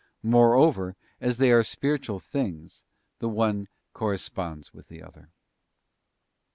Moreover, 0.23 0.95
as 1.19 1.37
they 1.37 1.51
are 1.51 1.61
spiritual 1.61 2.17
things, 2.19 2.81
the 3.19 3.29
one 3.29 3.67
cor 3.93 4.09
responds 4.09 4.73
with 4.73 4.87
the 4.87 5.03
other. 5.03 5.29